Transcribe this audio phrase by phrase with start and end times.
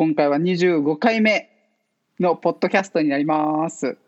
[0.00, 1.50] 今回は25回目
[2.18, 3.98] のポッドキャストになります。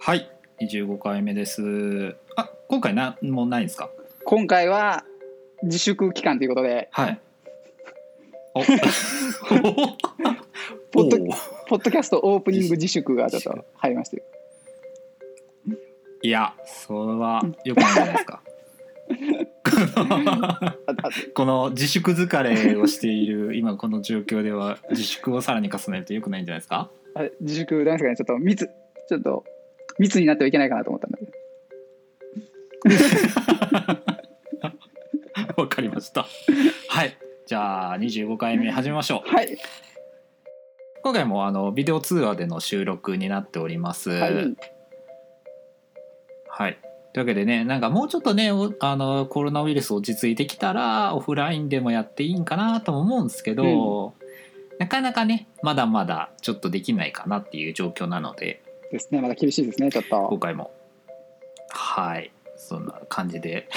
[0.00, 0.30] はい
[0.60, 2.14] 25回目です。
[2.36, 3.90] あ今回なもうないんですか？
[4.24, 5.04] 今回は
[5.62, 7.18] 自粛期間ということで、はい。
[8.54, 8.60] お
[10.92, 11.26] ポッドお
[11.74, 14.22] ポッドキャストオープニング自粛がちょっと入りまして。
[16.22, 18.42] いやそれはよくないんじゃないですか
[21.34, 26.90] この自粛疲れをしている今この状況では自粛をさらに重ねるとよくないんじゃないですか？
[27.16, 28.66] あ自粛なんですかね、ちょっと密、
[29.08, 29.44] ちょっと
[29.98, 31.32] 密になってはいけないかなと思ったんだけど。
[35.60, 36.24] わかりました
[36.88, 39.58] はいじゃあ25回目始めましょうはい。
[41.04, 44.08] 今回もあのビデオ通話での収録になっております。
[44.08, 44.56] はい。
[46.48, 46.78] はい。
[47.12, 54.14] というわけでね、なんかもうちょっとね、おあのコロナウイルス落ち着いてきたら、オフラインでもやっていいんかなとも思うんですけど、
[54.78, 60.28] なかなかね、まだまだちょっとできないかなっていう状況なので、ですね、まだ厳しいですね、ちょっと。
[60.30, 60.72] 今回も、
[61.68, 63.68] はい、そんな感じで、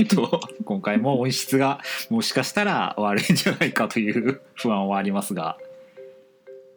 [0.64, 5.58] 今回も音質がもしかしたら悪いんじゃないかという不安はありますが、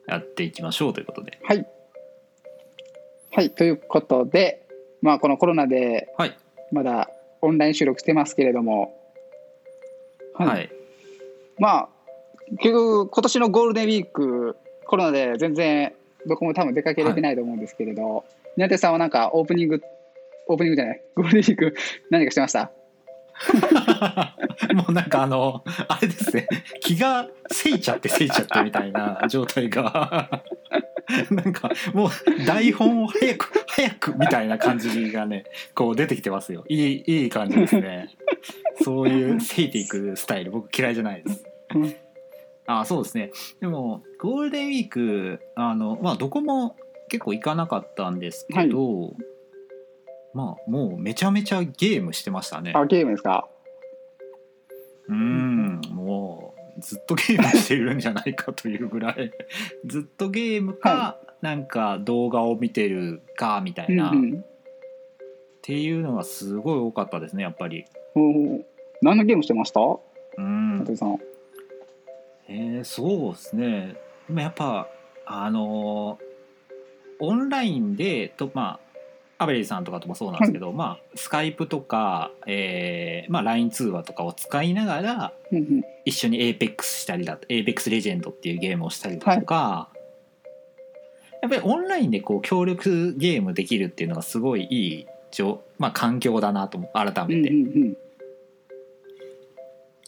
[0.08, 1.40] やっていきましょうということで。
[1.44, 1.66] はい。
[3.32, 4.66] はい、ということで、
[5.02, 6.38] まあ、このコロナではい。
[6.72, 7.10] まだ
[7.42, 8.96] オンライン収録してますけれども、
[10.36, 10.70] はい。
[11.60, 11.90] まあ、
[12.58, 15.94] 結局、今年のゴールデンウィーク、コロナで全然
[16.26, 18.24] どこも多分出かけれてないと思うんですけれど、
[18.58, 19.82] 宮手さんはなんかオープニング、
[20.48, 21.76] オープニングじゃない、ゴールデンウィーク、
[22.10, 22.72] 何かしてました？
[24.74, 26.48] もうなんかあのあれですね。
[26.82, 30.44] 気がせいちゃってせいちゃってみたいな状態が。
[31.30, 32.10] なんかもう
[32.46, 35.44] 台本を早く早くみたいな感じがね
[35.76, 36.64] こう出てきてますよ。
[36.70, 38.10] いいいい感じですね。
[38.84, 40.52] そういうせいていくスタイル。
[40.52, 41.44] 僕嫌いじゃないです。
[41.76, 41.96] うん。
[42.66, 43.32] あそうですね。
[43.60, 46.76] でもゴールデンウィークあのまあどこも
[47.10, 49.14] 結構行かなかったんですけど、
[50.34, 52.74] まあもうめちゃめちゃゲームしてましたね。
[52.76, 53.48] あ、ゲームですか？
[55.08, 55.82] うん。
[55.92, 59.32] もうずっとゲームしてるんじゃないかというぐらい。
[59.86, 64.46] ずっとゲームか、はなんか動画を見てるかみたいな、っうんうん。
[65.62, 67.86] ていうのがすごい多かったですねやっぱり。
[69.02, 69.80] 何のゲームしてました？
[70.38, 70.86] うん。
[70.96, 71.20] さん。
[72.48, 73.96] えーそうですね。
[74.28, 74.88] でもやっぱ
[75.26, 76.24] あのー
[77.20, 78.93] オンラインでとまあ
[79.38, 89.90] アベリーさんとかともそうなんですけど、まあスカイプとか、えーまあ、LINE 通話とかを使いながらうんうん一緒に APEX したりだと APEX レジェンドっていうゲームをしたりだとか、
[91.42, 97.98] やっぱりオンラインでこう協力ゲームできるっていうのがすごいいいじょ、まあ、環境だなとも改めてうん。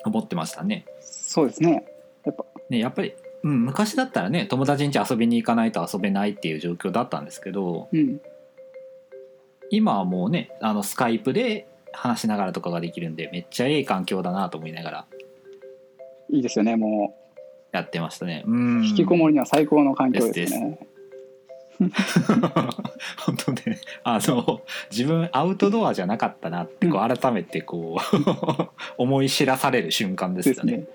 [0.05, 0.85] 思ってましたね。
[1.01, 1.85] そうですね。
[2.23, 8.21] やっぱ、ねやっぱり、うん、昔だったらね友達ん家遊びに行かないと遊べないっていう状況だったんですけどうん。
[9.69, 15.05] 今はもうねあのスカイプで話しながらとかができるんでめっちゃいい環境だなと思いながら
[16.31, 17.15] いいですよね、も
[17.71, 18.43] やってましたね。
[18.47, 18.79] うう。
[18.81, 20.79] ん引きこもりには最高の環境ですね。
[23.17, 30.77] 本当ねあの自分アウトドアじゃなかったなってこう改めてこう 思い知らされる瞬間でですすよね。
[30.77, 30.85] ね。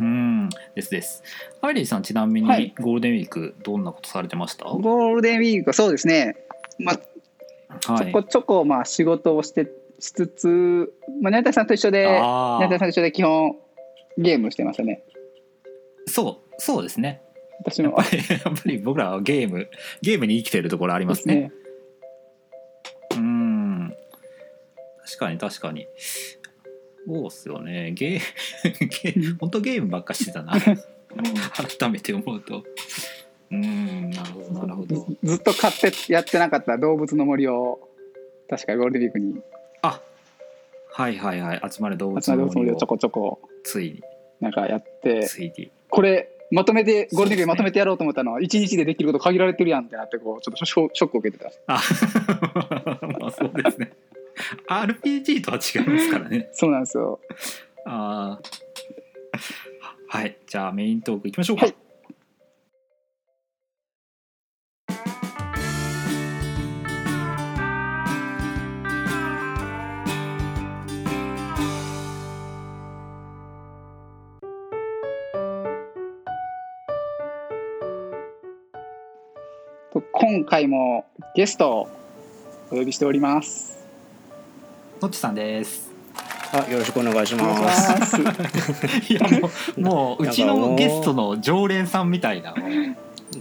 [0.00, 1.22] うんですです。
[1.60, 6.36] アイリーさんちなみはいにゴールデンウィークどんなことされてました、ゴールデンウィークはそうですね。
[6.78, 13.56] まあ、ちはいょこちょこまあ仕事をしてしつつ、まあ、宮田さんと一緒で、あ宮田さんーと一緒で基本
[14.16, 15.02] ゲームしてましたね。
[16.06, 17.22] そうそうですね。
[17.60, 18.16] 私もやっぱ。
[18.16, 19.68] り やっぱり僕らはゲーム
[20.02, 21.52] ゲームに生きてるところありますね。。
[23.16, 23.94] うん
[25.04, 25.86] 確かに確かに
[27.06, 32.64] そうっすよねゲー ゲー本当ゲームばっかしてたな 改めて思うと
[33.50, 35.06] うんなるほどなるほど。
[35.24, 37.80] ずっと買ってやってなかった動物の森を、
[38.48, 39.40] 確かゴールデンウィークに。
[39.82, 40.00] あ
[40.92, 41.60] はいはいはい。
[41.70, 42.76] 集まる動物の森を。
[42.76, 43.40] ちょこちょこ。
[43.64, 44.02] ついに。
[44.40, 45.70] なんかやって、ついに。
[45.88, 48.32] これ、まとめて、ゴールデンウィークまとめてやろうと思ったの。
[48.32, 51.50] は、1日でできること限られてるやんってなって、こう、ちょっとショックを受けてた。
[51.66, 51.80] あ
[53.20, 53.92] まあそうですね。
[54.68, 56.48] RPG とは違いますからね。
[56.52, 57.20] そうなんですよ。
[57.86, 58.48] あー。
[60.08, 60.36] はい。
[60.46, 61.74] じゃあメイントークいきましょうか、はい
[80.00, 81.88] 今回もゲストを
[82.70, 83.78] お呼びしております。
[85.00, 85.90] のっちさんです。
[86.52, 88.16] あ、よろしくお願いします。
[88.16, 89.12] します。
[89.12, 92.54] いやもうもううちのゲストの常連さんみたいな。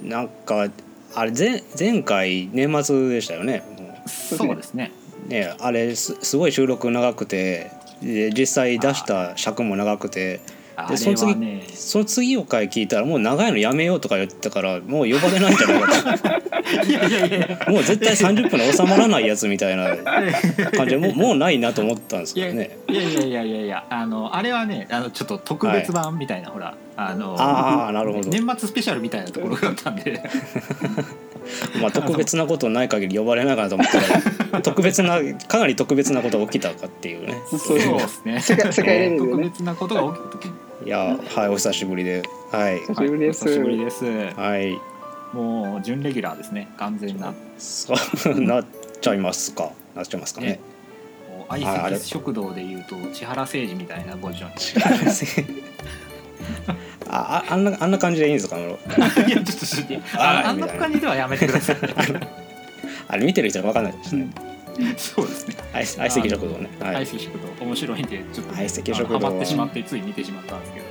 [0.03, 0.69] なんか
[1.15, 3.63] あれ前前回年末でしたよね。
[3.77, 4.91] もそうですね。
[5.25, 7.71] うねあれすすごい収録長くて、
[8.01, 10.41] で実際出した尺も長くて、
[10.79, 11.63] あれその次はね。
[11.73, 16.37] その次の回聞いたらもう長いのやめようとか言ってたからもう呼ばれないんじゃないか
[16.85, 17.57] いやいやいやいや。
[17.57, 17.71] と。
[17.71, 19.97] もう絶対30分で収まらないやつみたいな
[20.77, 22.77] 感じでもうもうないなと思ったんですけどね。
[22.87, 28.29] いやいやいやいやいやあのあれはねあのちょっと特別版みたいな、ほらあのああなるほど。
[28.29, 30.21] 年末スペシャルみたいなところがあったんで
[31.81, 33.97] まあ特別なことない限り呼ばれないかなと思った
[34.57, 37.35] ら 特別なかなり特別なことが起きたかっていうね。
[37.57, 39.43] そうですね世界世界レベルで特ね。
[39.43, 40.51] 別なことが起きた時に
[40.87, 42.23] いやはいお久しぶりで。
[42.49, 42.79] はい。
[42.79, 43.43] 久しぶりです。
[43.43, 44.05] はいお久しぶりです。
[44.05, 44.79] はい。
[45.35, 46.69] もう準レギュラーですね。
[46.77, 47.31] 完全な。
[47.31, 47.93] もそ
[48.31, 48.65] うなっ
[49.01, 49.71] ちゃいますか。
[49.95, 50.61] なっちゃいますかね。
[52.01, 55.55] 食堂でいうと千原誠二みたいなポジション。
[55.57, 55.61] に
[57.09, 61.77] あああんなあんな感じでいいんですかいやちょっとああんな感じではやめてください。
[63.09, 64.29] あれ見てる人は分かんないですね。
[64.97, 66.69] そうですね相相席食堂ね。
[66.79, 66.93] はい。
[66.93, 70.85] 相席食堂面白いんでちょっと、相席食堂ハマってしまってつい見てしまったんですけど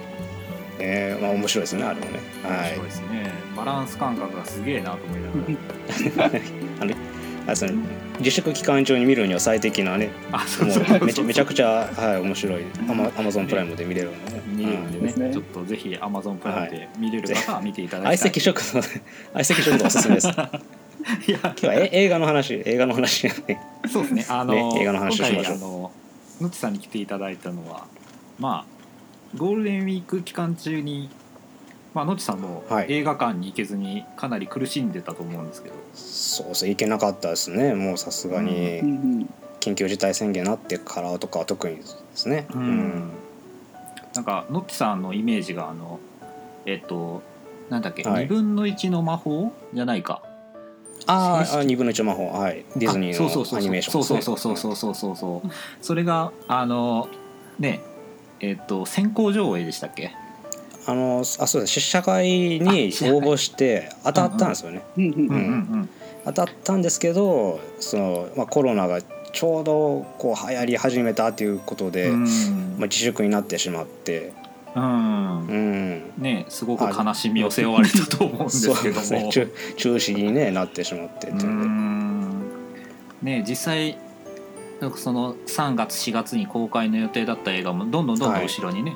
[0.78, 2.20] えー、まあ面白いですねあれもね。
[2.42, 5.20] は面白いですね、バランス感覚がすげえなと思い
[6.16, 6.42] ながらい。
[6.80, 6.96] あれ？
[7.46, 7.74] あその
[8.18, 10.10] 自粛期間中に見るには最適なね。
[10.32, 14.42] あそうもそうそううめちゃめちゃくちゃはい面白いアマアマゾンプライムで見れるのね。
[14.46, 20.28] 見れるんでね,、ですねちょっとぜひ Amazon プライムで見れる方は見ていただ相きたい席食堂相席食堂おすすめです。
[21.26, 23.60] 今 いや日はえ映画の話映画の話ね。
[23.88, 24.26] そうですね。
[24.28, 25.42] あのね映画の話をしましょう。
[25.42, 25.92] 今回あの
[26.40, 27.86] のっちさんに来ていただいたのは
[28.38, 31.08] まあゴールデンウィーク期間中に
[31.94, 32.86] まあのっちさんもはい。
[32.88, 37.74] 映画館に行けずにかなり苦しんでたと思うんですけど、そうそう行けなかったですね。
[37.74, 38.88] もうさすがにうん。
[38.88, 39.28] うん
[39.66, 41.82] 緊急事態宣言になってからとかは特にで
[42.14, 42.46] すね。
[42.54, 43.10] うん。
[44.14, 45.98] なんかのっちさんのイメージがあの
[46.66, 47.20] えっと
[47.68, 48.26] なんだっけ、はい。
[48.26, 49.52] 2分の1の魔法？
[49.74, 50.22] じゃないか
[51.06, 52.28] ああ二分の一魔法。
[52.28, 52.64] はい。
[52.76, 53.20] ディズニー
[53.52, 55.50] のアニメーションそうそうそうそうそうそうそう
[55.80, 57.08] それがあの
[57.58, 57.80] ね
[58.40, 60.10] えっと先行上映でしたっけ？
[60.86, 64.82] あのあそうです試写会に応募して当たったんですよね。
[64.96, 65.12] うんうん。
[65.12, 65.32] うんう
[65.76, 65.88] ん
[66.24, 72.24] 当たったんですけどその、まあ、コロナがちょうどこう流行り始めたということで、うん。
[72.24, 74.32] まあ、自粛になってしまって、
[74.76, 75.46] うん。
[75.46, 79.00] うん、ねすごく悲しみを背負われたと思うんですけども。
[79.00, 79.28] ですね。
[79.32, 81.44] 中中止に、ね、なってしまってって
[83.22, 83.98] ね実際
[84.80, 88.94] なんかその3月4月に公開の予定だった映画もどんどんどんどん後ろにね、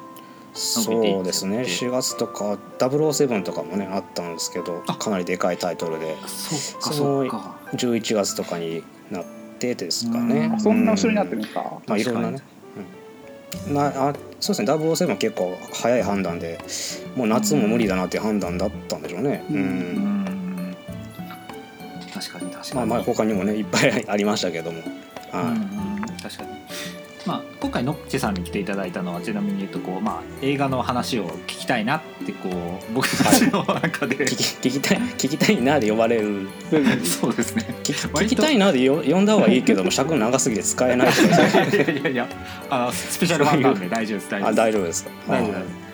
[0.53, 1.87] そうですね伸びていっちゃって。
[1.87, 4.95] 4月とか007とかもねあったんですけどあ。
[4.95, 6.15] かなりでかいタイトルで。
[6.27, 9.25] そっかそそっか11月とかになっ
[9.59, 10.51] てですかね。
[10.53, 10.61] うん。
[10.61, 11.81] そんな後ろになってるんですか？
[11.87, 12.43] まあいろんなね、
[13.67, 13.75] うん。
[13.75, 16.59] なあそうですね007結構早い判断で
[17.15, 19.61] もう夏も無理だなっていう判断だったんでしょうね、ううん。
[19.61, 19.67] んう
[20.71, 20.77] ん。
[22.13, 22.75] 確かに確かに。
[22.75, 24.81] まあまあ他にもねいっぱいありましたけども、
[25.33, 26.49] うんはいうん確かに
[27.27, 36.49] まあ今回のっちさんに来ていただいたのはちなみに言うとこう、まあ、映画の話を聞きたいなってこう僕たちの中で、 聞き聞きたい聞きたいなで呼ばれる。
[37.05, 37.67] そうですね。
[37.85, 41.37] 聞きたいなでよ呼んだ方がいいけども尺長すぎて使えないとか
[41.77, 42.29] いやいやいや
[42.71, 44.57] あのスペシャル版なんで大丈夫です大丈夫あです。
[44.57, 45.11] 大丈夫ですか？
[45.29, 45.63] 大丈夫はい。
[45.63, 45.91] です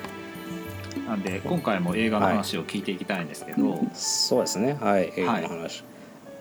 [1.09, 4.77] なんで今回も映画の話を聞いていきたいんですけど、そうですね。
[4.81, 5.13] はい。
[5.17, 5.85] 映画の話、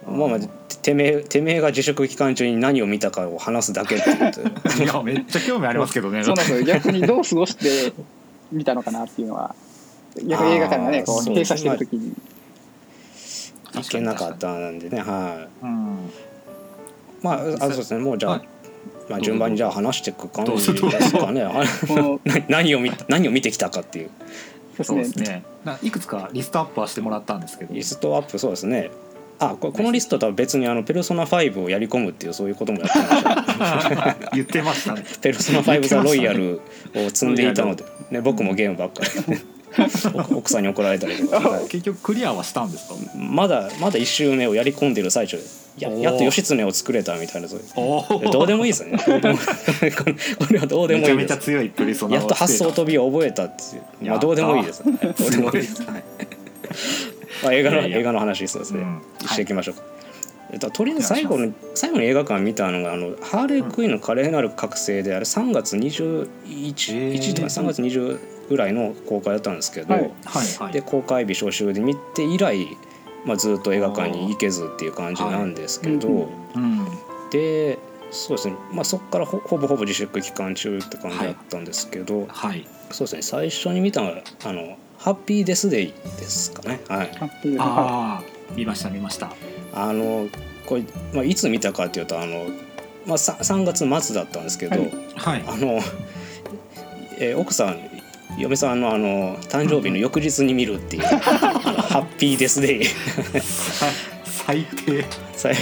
[0.08, 0.48] まあまあて
[0.78, 6.64] てめえてめえが自粛期間中に何を見たかを話すだけって言っていやめっちゃ興味ありますけどねそうなんですよ。
[6.64, 7.94] 逆にどう過ごして
[8.52, 9.56] 見たのかなっていうのは。
[10.24, 12.14] 逆に映画館がね、こう閉鎖してる時に。
[13.78, 16.10] いけなかったんでねはいうん
[17.22, 18.48] まあ、あそうですね、もうじゃあ、はい
[19.10, 21.44] まあ、順番にじゃあ話していく感じですかね。
[22.48, 24.10] 何を見何を見てきたかっていう。
[24.84, 25.44] そうですね。
[25.82, 28.92] いくつかリストアップはしてもらったんですけどリストアップ、そうですね。
[29.40, 33.06] あ、ここのリストとは別にあのペルソナ5をやり込むっていうそういうこともやってま
[33.82, 34.18] した。
[34.34, 35.04] 言ってましたね。
[35.22, 36.62] ペルソナ5ザロイヤル
[36.96, 39.38] を積んでいたので、ね、僕もゲームばっかり。
[40.14, 42.96] 奥 奥さんに怒られたりとか、は い結局クリアはしたんですか？
[43.18, 45.44] まだまだ1周目をやり込んでる最中で。
[45.78, 47.50] ややっと義経を作れたみたいな。
[47.50, 48.98] そういうどうでもいいですね。
[49.06, 49.44] どうでもこ
[50.54, 54.10] れはどうでもいいやっと発想飛びを覚えたっていう。
[54.10, 54.84] まあどうでもいいです。
[54.84, 55.76] はいどうすでもいいです。
[55.76, 57.98] ごいまあ映画のいやいや。
[58.00, 58.82] 映画の話そうですね。
[58.82, 59.28] うん。
[59.28, 59.76] していきましょう。
[60.52, 66.30] えっととりあえず最後の最後に映画館見たのがあのハーレークイーンの華麗なる覚醒であれ3月21
[67.12, 70.02] 日とか3月20ぐらいの公開だったんですけど、はい。
[70.04, 70.12] はい。
[70.60, 70.74] はい。
[70.74, 72.68] で公開日初週で見て以来
[73.26, 76.28] まあ、ずっと映画館に行けずっていう感じなんですけど、はい。
[76.56, 76.86] うん。
[77.32, 77.80] で
[78.12, 82.68] そうですね、まあ、そこからほほぼほぼ自粛期間中って感じだったんですけど、はい。
[82.92, 83.22] そうですね。
[83.24, 86.80] 最初に見たのはあの「ハッピーデスデイ」ですかね。
[86.88, 88.24] はい、ハッピーはああ
[88.56, 89.32] 見ました見ました。
[89.74, 90.28] あの
[90.66, 90.84] これ、
[91.14, 92.48] まあ、いつ見たかっていうとあの、
[93.06, 94.92] まあ、さ 3, 月末だったんですけど、はい。
[95.16, 95.44] はい。
[95.48, 95.80] あの、
[97.20, 97.90] えー奥さん
[98.38, 101.12] 嫁さんのあの誕生日の翌日に見るっていう「あ
[101.72, 102.86] のハッピーデスデイ」
[104.46, 105.06] 最低。
[105.36, 105.56] 最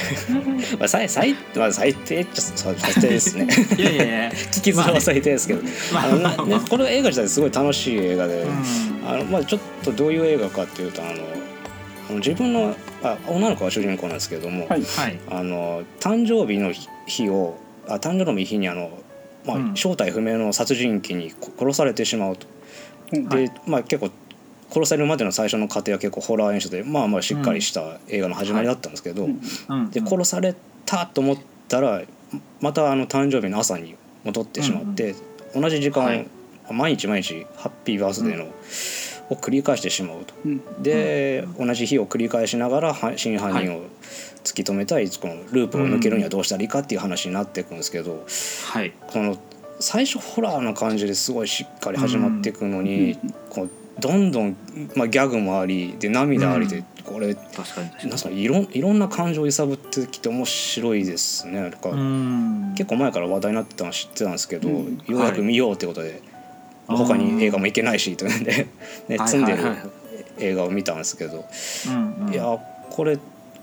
[0.77, 3.47] まあ最最まあ最低っちゃ最最低ですね。
[3.77, 4.29] いやいやいや。
[4.51, 5.61] 聞きづらは最低ですけど、
[5.93, 6.37] まああのなまあ。
[6.37, 11.05] まあね、これ映画自体すごい楽しい映画で、うんあのまあ、ちょっとどういう映画かっていうとあ
[12.11, 14.83] の自分のあ女の子が主人公なんですけども、はい。
[14.83, 15.19] はい。
[15.29, 17.57] あの誕生日の日日を
[17.87, 18.97] あ誕生日の日にあの、
[19.45, 19.75] まあうん。
[19.75, 22.47] 正体不明の殺人鬼にこ殺されてしまうと。
[23.13, 23.29] うん。
[23.29, 24.11] で、まあ、結構
[24.69, 29.27] 殺されるまでの最初の過程は結構ホラー演出でまあまあしっかりした映画の始まりだったんですけど、
[29.91, 30.55] で殺され
[30.85, 32.01] たと思ったら
[32.59, 35.15] またあの誕生日の朝に戻ってしまって、
[35.53, 36.27] 同じ時間を、はい
[36.71, 38.45] 毎日毎日ハッピーバースデーの、
[39.29, 40.33] を繰り返してしまうと。
[40.45, 40.83] うん。
[40.83, 43.85] で、同じ日を繰り返しながらは真犯人を
[44.43, 48.25] 突き止めたいこのループを抜けるにはどうしたらいいかっていう話になっていくんですけど、
[48.71, 48.91] はい。
[49.07, 49.37] この
[49.79, 53.17] 最初ホラーな感じですごいしっかり始まっていくのに、
[53.49, 54.57] こうどんどん、
[54.95, 56.85] まあ、ギャグもありで涙ありで、うん。
[57.03, 62.73] これ確かになんかいろんいろんな感情を揺さぶってきて面白いですねなんか、うん。
[62.77, 64.97] 結構前から話題になってたのは知ってたんですけど、うん。
[65.07, 66.32] ようやく見ようってことで、はい
[66.87, 68.67] 他に映画も行けないしというんで、
[69.07, 69.79] ね、はい積んでるはいはい
[70.39, 71.45] 映画を見たんですけど、
[72.31, 72.57] いや
[72.89, 73.19] これ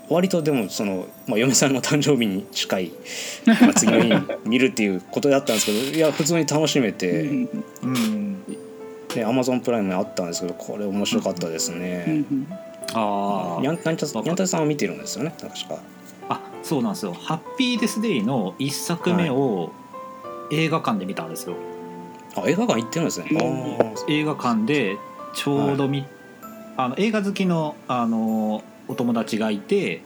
[0.09, 2.91] 割とでもその、まあ、嫁さんの誕生日に近い、
[3.45, 7.49] まあ、次の日に見るっていうことだったんですけどいや普通に楽しめて、うん
[7.83, 8.43] うん。
[8.43, 12.05] で Amazon プライムにあったんですけどこれ面白かったですうんうね。
[12.05, 12.47] ん。
[12.93, 13.61] あー。
[13.61, 15.79] にゃんたにゃんたさんは見てるんですよね確か。
[16.29, 19.71] あそうなんですよ「ハッピーデスデイ」の一作目を
[20.51, 21.55] 映画館で見たんですよ、
[22.35, 23.27] あ映画館行ってるんですね。
[24.07, 24.97] 映画館で
[25.33, 26.05] ちょうどみ、
[26.77, 30.01] あの映画好きのあのお友達がいて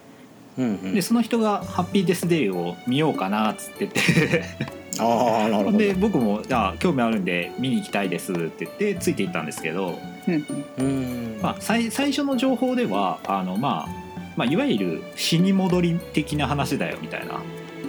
[0.57, 0.93] うんうん。
[0.95, 4.43] でその人が「ハッピーデスデイ」を見ようかなっつってて。
[4.97, 5.77] ああなるほど。
[5.77, 10.45] で僕も「あ興味あるんで見に行きたいです」って言ってついていったんですけど、うん
[10.77, 11.39] うん。
[11.41, 13.89] まあ、最最初の情報ではあの、まあ、
[14.37, 17.33] まあいわゆる死に戻り的な話だよみたいな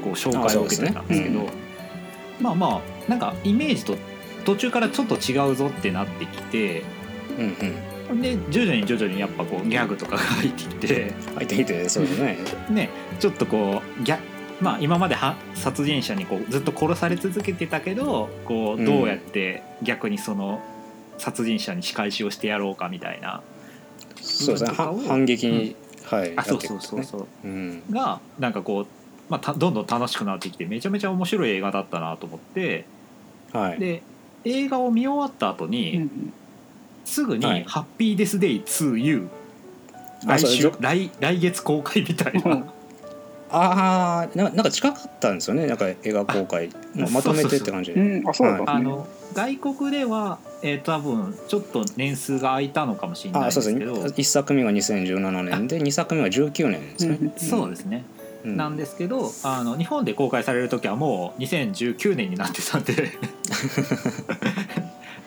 [0.03, 1.41] こう紹介を受けてたんですけど。
[1.41, 1.67] あそうで
[2.41, 3.97] まあまあなんかイメージと
[4.47, 6.83] 途中からちょっと違うぞってなってきて
[7.39, 7.57] うん
[8.11, 12.39] うんで徐々に徐々にやっぱこうギャグとかが入ってきて入ってきてそうですね。
[12.71, 14.19] ねちょっとこうギャ
[14.61, 20.63] まあ今までは殺人者にこうずっと殺され続けてたけどこううんどうやって逆にその
[21.19, 23.43] 殺人者に仕返しをしてやろうかみたいな、
[24.21, 24.77] そうですね。
[24.77, 25.75] 反撃に、
[26.05, 28.87] はいあそうそうそうそううんがなんかこう、
[29.29, 32.85] まあ、たどんどん楽しくなってきてめちゃめちゃ面白い映画だったなと思って
[33.53, 33.81] はい。
[33.81, 34.03] で
[34.47, 36.33] 映画を見終わった後うに、ん。
[37.05, 39.29] すぐにはい「ハッピーデスデイ 2U」
[40.27, 42.65] 来週来来月公開みたいな、
[43.51, 46.71] ああななんか近かったんですよねなんか映画公開。
[46.95, 48.23] ままとめてって感じで。
[49.35, 54.01] 外国では、えー、多分ちょっと年数が空いたのかもしれないんであそうですすけどね。
[54.01, 57.33] 1作目が2017年で2作目が19年ですね。
[57.37, 58.16] そうですね、うん
[58.55, 63.13] なんですけどあの日本で公開される時はもう2019年になってたんで。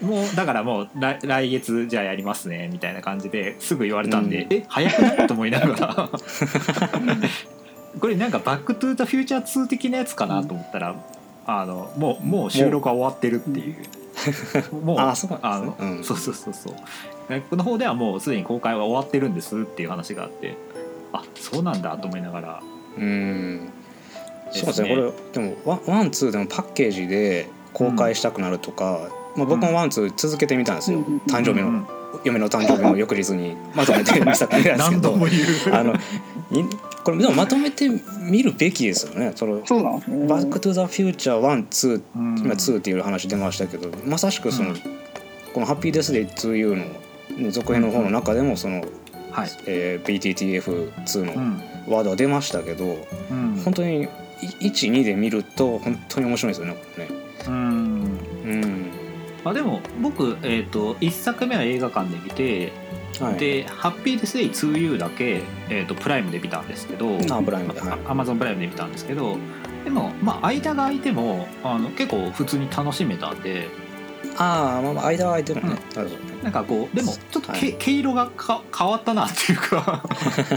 [0.02, 4.54] もうだからもう来来月じゃあやりますねみたいな感じですぐ言われたんで、うん。
[4.54, 5.28] え早くない？
[5.28, 6.10] と思いながら。
[8.00, 10.96] これなんか「バック・トゥ・ザ・フューチャー2」的なやつかなと思ったら、
[11.46, 13.76] あのもうもう収録は終わってるっていう。
[14.86, 16.04] もうあそうねあのうん。
[16.04, 16.76] そうそうそうそう。
[17.28, 20.56] 外国の方ではもうすでに公開は終わってるんですっていう話があって
[21.14, 22.64] あそうなんだと思いながら
[22.98, 23.70] うん。
[24.52, 24.90] そうですね。
[24.90, 31.88] これでもワンワンツーでもパッケージで公開したくなるとか、まあ、僕もワンツー続けてみたんですよ、うん誕生日の、うん
[32.24, 35.14] 嫁の誕生日の翌日にまとめて見せたんですけど
[35.72, 35.94] あの
[36.50, 36.66] に
[37.04, 37.88] これでもまとめて
[38.20, 39.32] 見るべきですよね。
[39.36, 40.28] そのそうなんですね。
[40.28, 42.38] バック・トゥ・ザ・フューチャー1、2、うん。
[42.40, 44.76] 今2っていう話出ましたけど、まさしくその、うん。
[45.54, 46.86] この「ハッピーデスデイ 2U の」
[47.38, 48.84] ね続編の方の中でもその、
[49.32, 51.62] はい、えー BTTF2 のうん。
[51.88, 53.62] ワードが出ましたけど、うん。
[53.64, 54.08] 本当に
[54.40, 57.12] 12で見ると本当に面白いですよねこれね。
[57.48, 58.20] うん。
[58.46, 58.90] うん。
[59.44, 62.72] あでも僕、えー、と1作目は映画館で見て、
[63.20, 68.00] はい、で「ハッピーデスデイ 2U」だけ、えー、とプライムで見たんですけどあプライムではい。
[68.06, 69.38] アマゾンプライムで見たんですけど
[69.84, 73.70] でもまあ間が空いてもあの結構普通に楽しめたんで
[74.42, 76.44] ああまあまあ間は空いてるのね、なるほどね。
[76.44, 80.04] なんかこうでもちょっとけ、はい毛色がか変わったなっていうか。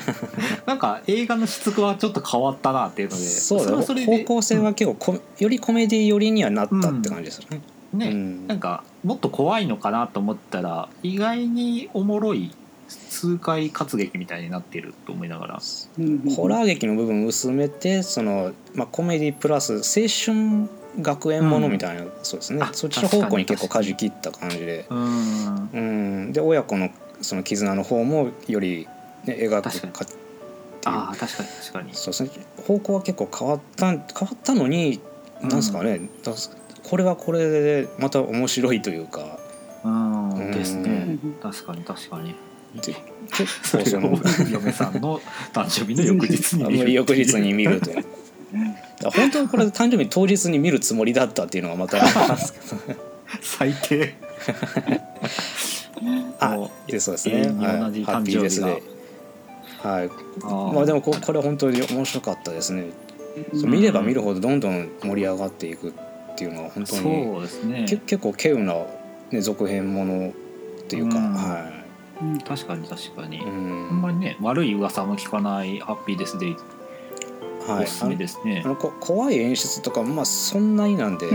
[0.67, 3.23] なんか映画の質はちょっと変わったなっていうので。
[3.23, 7.61] そうだそれで方向性は結構こよりコメディ寄りにはなったって感じですよね、
[7.93, 8.47] ね、うん。
[8.47, 12.53] なんかもっと怖いのかなと思ったら意外におもろい
[12.89, 15.61] 痛快活劇みたいになってると思いながら。
[16.37, 20.69] ホラー劇の部分を薄めてその、まあ、コメディプラス青春
[21.01, 22.61] 学園ものみたいな、そうですね。
[22.63, 25.71] あそっちの方向に結構舵切った感じで、うん。
[25.73, 25.81] う
[26.29, 28.87] ん、で親子のその絆の方もより、
[29.25, 30.19] ね、描く確かっていう。
[30.85, 31.95] ああ確かに確かに。
[31.95, 32.31] そうですね。
[32.67, 34.03] 方向は結構変わった変わ
[34.35, 35.01] ったのに、
[35.43, 36.01] うんなんですかね。
[36.23, 36.33] だ
[36.85, 39.39] これはこれでまた面白いというか。
[39.85, 40.31] うん。
[40.31, 40.53] うん。
[40.53, 41.19] ですね。
[41.23, 42.35] うん確かに確かに。
[42.81, 42.95] で
[43.33, 44.19] 結構その
[44.51, 45.21] 嫁さんの
[45.53, 48.05] 誕生日の翌日に 翌日に見るという。
[49.03, 52.01] だから本当はこれ誕生日当日に見るつもりだったっていうのがまた
[53.41, 54.15] 最低。
[56.41, 58.83] あもでそうですね、同じ誕生で、
[59.83, 60.11] はい、
[60.75, 62.87] まあでもここれ本当に面白かったですね、
[63.55, 65.93] そう見れば見るほどどんどん盛り上がっていくっ
[66.35, 67.85] ていうのは本当にそうですね。
[67.89, 68.75] け結構稀有な、
[69.31, 70.33] ね、続編ものっ
[70.89, 71.35] ていうか、うん。
[71.35, 71.83] は
[72.45, 76.61] 確かに確かに、い、うあんんまりね悪い噂も聞かないハッピーですデイはい
[77.69, 78.63] おすすめですね。
[78.65, 81.27] あのこ怖い演出とかまあそんなになんで、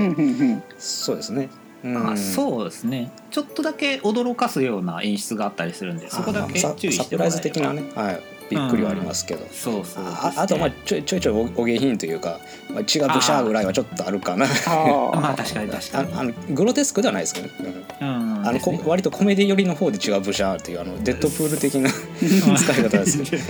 [0.78, 1.50] そうですね、
[1.84, 1.94] うん。
[1.94, 3.12] まあそうですね。
[3.32, 7.92] ちょっとだけ驚かすような演出があったりするんでそこだけ注意サプライズしてもらえれば。
[7.92, 9.84] 的なね、はい、びっくりはありますけど、そうそう。
[9.84, 12.40] ですねああとまあちょいちょいちょいおお下品というか、
[12.74, 14.46] まあ、血がブシャーぐらいはちょっとあるかな。
[15.14, 16.14] まあ確かに確かに。
[16.14, 17.54] ああのグロテスクではないですけどね、
[18.02, 18.08] うん。
[18.08, 18.42] うん。
[18.42, 23.44] あのねこ割とコメディ寄りの方で血がブシャーっていうあのデッドプール的な使い方ですけど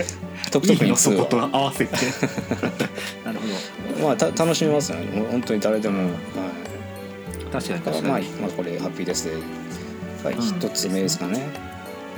[0.50, 1.94] 特特に2よそことは合わせて。
[3.24, 3.38] なる
[4.00, 5.06] ほまあた楽しめますよね。
[5.16, 6.10] もう本当に誰でも、はい、
[7.44, 7.84] ど確かに。
[7.84, 9.32] だからまあ、まあ、これハッピーですで、
[10.24, 10.36] はい。
[10.74, 11.46] つ目ですかね、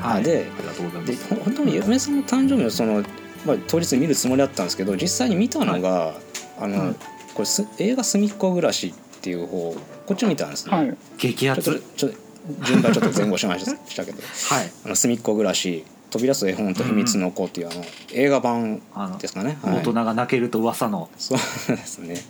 [0.00, 0.23] はい。
[0.23, 1.35] でありがとうございでます。
[1.35, 3.02] ほ本当に嫁さんの誕生日のその、
[3.47, 6.15] まあ、当日見るつもりだったんですけど実際に見たのが、
[6.58, 6.97] あの、うん
[7.34, 9.75] これす映画「すみっこ暮らし」っていう方
[10.06, 10.97] こっち見たんですね、はい。
[11.17, 14.19] 激アちょっとツちょっと順番ちょっと前後しましたしたけど。
[14.50, 18.82] はい「あのすみっこ暮らし」「飛び出す絵本と秘密の子」っていうあの映画版
[19.21, 19.76] ですかね、はい。
[19.76, 21.08] 大人が泣けると噂の。
[21.17, 22.21] そうですね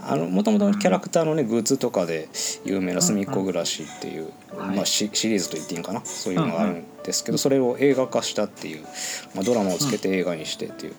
[0.00, 2.28] あのもともとキャラクターのねグッズとかで
[2.64, 4.76] 有名な「すみっこ暮らし」っていう、はい。
[4.76, 6.02] まあ、シシリーズと言っていいんかな？
[6.04, 8.82] そういうのがあるんですけど、それを映画化したっていう、
[9.34, 10.94] まあ、ドラマをつけて映画にしてっていう、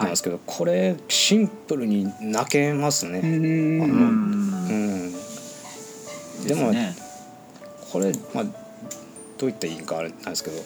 [0.00, 3.20] なんですけどこれシンプルに泣けますね。
[3.20, 3.82] うん。
[3.82, 3.98] あのう
[4.72, 5.12] ん。
[6.46, 6.96] でもね。
[7.92, 8.54] これ、まあ、どう
[9.42, 10.56] 言っていいかあれなんですけど、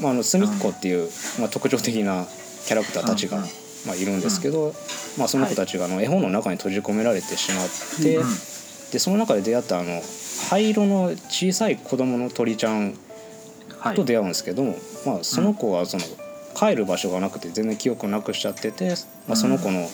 [0.00, 2.26] まあ、あの隅っこっていう、まあ、特徴的な
[2.66, 3.44] キャラクターたちが、
[3.86, 4.74] まあ、いるんですけど、
[5.18, 8.28] まあ、その子たちがあの絵本の中に閉じ込められてしまって、うん。
[8.92, 10.02] でその中で出会ったあの
[10.50, 12.94] 灰色の小さい子供の鳥ちゃん
[13.78, 13.96] はい。
[13.96, 16.04] と出会うんですけども、まあ、その子はその
[16.54, 18.90] 帰る場所がなくて全然記憶をなくしちゃってて、
[19.26, 19.88] まあ、その子の、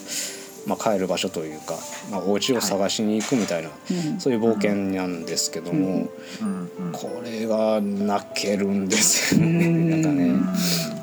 [0.66, 1.74] まあ、帰る場所というか、
[2.10, 6.08] まあ、お家を探しに行くみたいな、うんそういう冒険なんですけども。
[6.42, 6.46] うん。
[6.46, 6.70] うん。
[6.86, 9.66] うんこれが泣けるんですよね。
[9.66, 9.90] うん。
[9.90, 10.24] なんかね。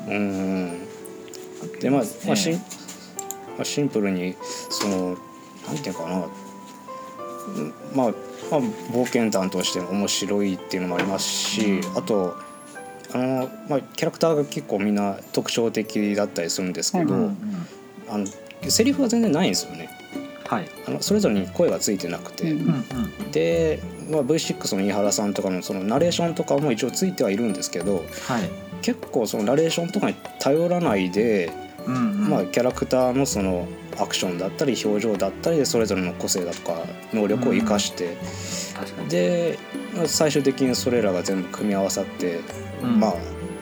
[0.08, 0.85] ううん
[1.80, 2.60] でまあ、まあ、シンね
[3.56, 4.34] まあシンプルに
[4.70, 5.16] その
[5.66, 6.26] なんていうかな。
[7.46, 8.14] うんまあ、
[8.50, 8.60] まあ、
[8.92, 12.36] 冒険団として面白いっていうのもありますし、あと
[13.14, 17.34] あの、まあ、キャラクターが結構みんな特徴的だったりするんですけど、うんうんうん。
[18.08, 18.26] あの
[18.68, 19.88] セリフが全然ないんですよね。
[20.44, 20.68] はい。
[20.86, 22.84] あのそれぞれに声がついてなくて、うんうん
[23.22, 23.30] うん。
[23.32, 28.50] で、まあ、V6 の飯原さんとかのそのナレーションとかも一応ついてはいるんですけどはい。
[28.82, 33.66] 結構そのナレーションとかに頼らないで、うんうんまあ、キャラクターのその
[33.98, 38.16] アクションだったり表情だったりでそれぞれの個性だとか能力を生かして、
[39.08, 39.58] で
[39.94, 42.40] まあ最終的にそれらが全部組み合わさって、
[42.82, 43.00] うん。
[43.00, 43.14] ま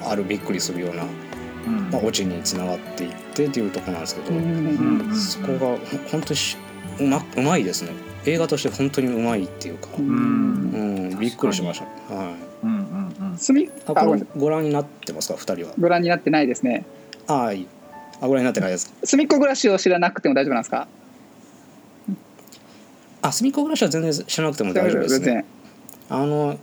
[0.03, 1.07] ああるびっくりするような、う
[1.69, 1.91] ん。
[1.91, 5.77] まあ、オチにつながっていってっていうところなんですけど、うんうんうんそこがほ
[6.11, 6.57] 本当にし
[7.01, 7.91] うまうまいですね。
[8.27, 12.15] 映画として本当にうまいっていうか、ううんうん、びっくりしました。
[12.15, 12.35] はい。
[12.65, 12.71] うん
[13.21, 13.39] うんうん。
[13.39, 15.35] すみあこれあご覧になってますか？
[15.39, 15.75] 二人は。
[15.79, 16.87] ご覧になってないですね。
[17.27, 17.69] あはいい。
[18.25, 19.07] あご覧になってないですか？
[19.07, 20.89] すみっこ暮らしを知らなくても大丈夫なんですか？
[23.23, 25.45] あすみっこ暮らしは全然知らなくても大丈夫ですね。
[26.09, 26.59] あの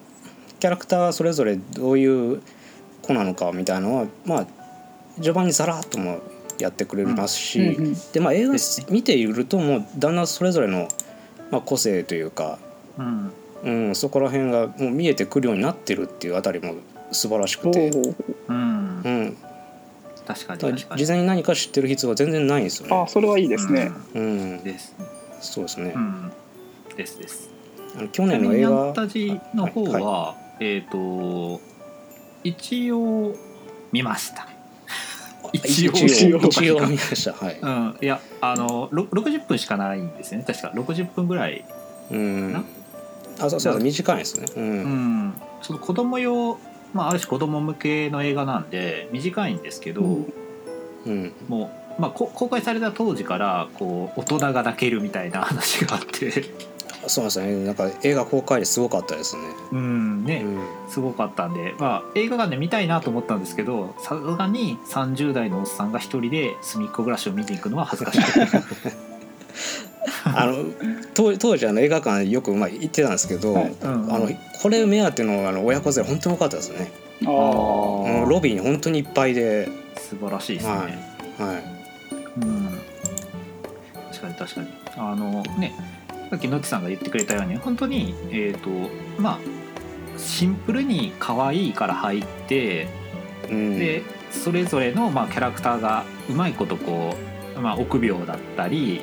[0.60, 2.42] キャラクターそれぞれどういう
[3.02, 4.48] 子なのかみたいなのはまあ
[5.16, 6.20] 序盤にさらっとも
[6.60, 8.54] やってくれますし、うんうんでまあ映画
[8.90, 10.88] 見ているともうだんだんそれぞれの、
[11.52, 12.60] まあ、個性というか、
[12.98, 13.32] うん。
[13.64, 16.74] うん、そこら辺がもう見えてくるようになってるっていうあたりも
[17.12, 17.92] 素晴らしくて、
[18.48, 18.71] うん、
[20.26, 21.06] 確かに確かに。
[21.06, 22.96] 事前に何か知ってる必要は全然ないんですよね。
[22.96, 23.92] うあそれはいいですね。
[24.14, 24.96] うん、です。
[25.42, 25.94] そうですね。
[25.96, 26.32] うん。
[26.96, 27.50] ですです。
[27.98, 31.60] あの去年の映ニャン画タジの方は、えっ、と
[32.44, 33.36] 一応
[33.92, 34.48] 見ました。
[35.54, 36.34] 一応一
[36.72, 36.88] 応。
[36.88, 37.34] 見ました。
[37.34, 37.60] はい。
[37.60, 40.46] うん、いやあのろ60分しかないんですよね。
[40.48, 41.66] 確か60分ぐらい。
[42.12, 42.54] うん。
[42.54, 42.64] な？
[43.40, 44.48] あそうそう短いですね。
[44.56, 45.34] ううんん。
[45.62, 46.58] その子供用
[46.94, 50.34] まあある種子供向けの映画なんで短いんですけど、うん。
[51.06, 51.34] うん。
[51.48, 56.46] もう、まあ、こ公開された当時からこう大人が泣けるみたいな話があって。
[57.08, 57.66] そうですよね。
[57.66, 59.42] なんか映画公開ですごかったですね。
[59.72, 60.62] うんね、うん。
[60.90, 68.22] すごかったんで、まあ、映画館で見たいなと思ったんですけどさすがに30代のおっさんが一人で隅っこ暮らしを見に行くのは恥ずかしい
[70.38, 70.66] あの
[71.14, 73.76] 当当時あの映画館よくまあ行ってたんですけど、はい。
[73.82, 74.14] うん。
[74.14, 74.30] あの
[74.62, 76.92] これ目当てのあの親子連れ本当に多かったですね。
[77.26, 77.30] ああ
[78.28, 79.70] ロビーに本当にいっぱいで。
[79.96, 81.52] 素晴らしいですね、はい。
[81.52, 81.64] はい。
[82.42, 82.70] うん。
[84.12, 84.68] 確かに確かに。
[84.98, 85.74] あのね
[86.30, 88.70] さっきのっちさんが言ってくれたように本当にえっ、と
[89.18, 89.40] まあ
[90.18, 92.88] シンプルに可愛いから入って、
[93.50, 93.80] うん。
[93.80, 97.16] でそれぞれの、まあ、キャラクターがうまいことこ
[97.56, 99.02] う、まあ、臆病だったり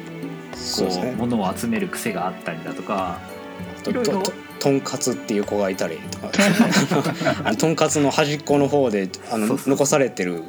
[0.77, 3.19] こう、物を集める癖があったりだとか
[3.83, 6.31] ととととんかつっていう子がいたりとか。
[7.57, 10.43] とんかつの端っこの方であの残されてる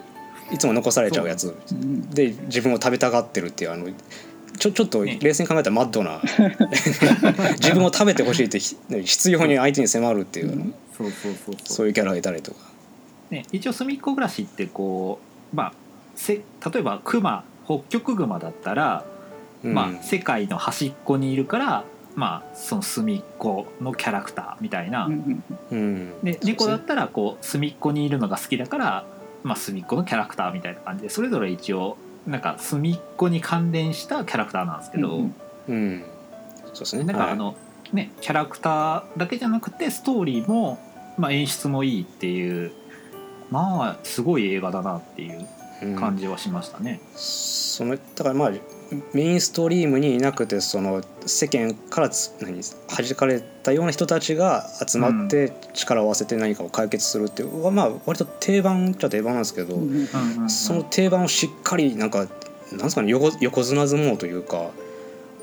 [0.52, 1.56] いつも残されちゃうやつ。
[1.72, 3.88] うんで自分を食べたがってるっていうあの
[4.58, 5.19] ちょちょっとね。
[5.22, 6.22] 冷静に考えたらマッドな。
[7.62, 11.56] 自分を食べてほしいってひ必要に相手に迫るっていう、うんそうそうそう。
[11.63, 12.58] そそうういうキャラがいたりとか。
[13.30, 15.19] ね、一応隅っこ暮らしってこ
[15.54, 15.74] うまあ
[16.15, 16.41] せ例
[16.80, 19.18] えばクマ北極熊だったら、うん
[19.63, 21.84] まあ、世界の端っこにいるから、
[22.15, 29.06] まあ、その隅っこのキャラクターみたいな、うんうんで猫だったらこう隅っこにいるのが好きだから、
[29.43, 35.36] まあ、隅っこのキャラクターみたいな感じでそれぞれ一応なんか隅っこに関連したキャラクターなんですけど、うん
[35.67, 36.04] うん。
[36.65, 37.04] そうですね。
[37.04, 37.56] なんかあの、
[37.93, 40.78] ねキャラクターだけじゃなくてストーリーも、
[41.17, 42.72] まあ、演出もいいっていう
[43.50, 45.48] まあすごい映画だなっていう
[45.84, 45.95] うん。
[45.95, 47.00] 感じはしましたね。
[47.15, 48.52] そのだからまあ
[49.13, 60.49] メインストリームにいなくてその世間からつ何弾かれたような人たちが集まって力を合わせて何かを解決するっていう、まあ割と定番っちゃ定番なんですけど、うんうんうんうん。
[60.49, 62.28] その定番をしっかりなんかなん
[62.80, 64.71] ですかね横横綱相撲というか、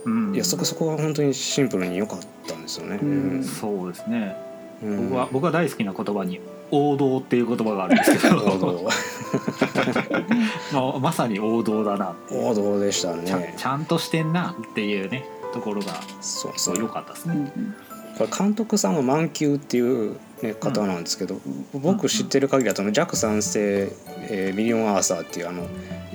[0.04, 0.34] うん。
[0.34, 2.98] いやそこそこは本当にシンプルに良かったんですよね。
[3.00, 3.04] う
[3.38, 3.44] ん。
[3.44, 4.36] そうですね、
[4.82, 5.08] うん。
[5.08, 8.36] 僕は僕は大好きな言葉に「王道」っていう言葉があるんですけど。
[8.44, 8.88] 王道。
[10.72, 13.54] まあ、まさに王道だな王道でしたちゃね。
[13.56, 16.76] ちゃんとしてんなっていうねところがそうそう。
[16.76, 17.52] 良かったですね。
[17.56, 17.74] うん
[18.16, 21.38] これ監督さんは満球っていう、ね、方なんですけど、
[21.74, 23.92] 僕知ってる限りだとジャック三世、
[24.30, 25.66] えーミリオンアーサーっていうあの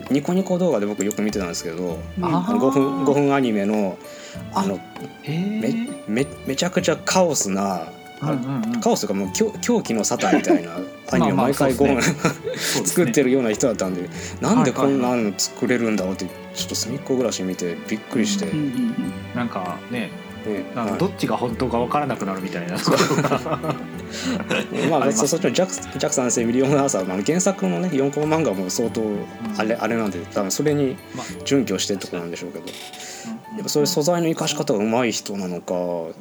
[0.10, 2.26] ニコニコ動画で僕よく見てたんですけどうん。
[2.26, 4.00] ああの5分5分アニメの
[4.54, 4.80] あの
[5.28, 8.01] めめめちゃくちゃカオスな、うんうんうん
[8.82, 10.78] カオスというかもう狂狂気の沙汰みたいな
[11.12, 12.02] アニメを毎回5まね。
[12.86, 20.12] 作ってるような人だったんでなんでこんはいなの作れるんだろうってちょっと隅っこ暮らし見てびっくりして、うんうんなんかね
[20.46, 21.00] ねあのはい。
[21.00, 22.78] どっちが本当か分からなくなるみたいな。
[22.78, 23.40] ところが
[24.90, 29.02] まあ、ありますそそっちのジャックジャックミリオンアーサー、まあ、原作のね4コマ漫画も相当
[29.58, 31.26] あれ,、あれなんで多分それにまあ。
[31.46, 32.66] 準拠してってことなんでしょうけど。
[32.68, 32.74] や
[33.54, 33.60] うん。
[33.62, 35.78] っぱそういう素材の生かし方がうまい人なのか、う
[36.10, 36.14] ん